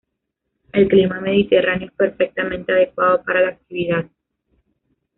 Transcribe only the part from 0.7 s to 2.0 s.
El clima mediterráneo es